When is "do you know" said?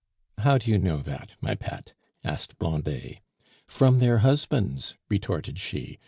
0.57-0.97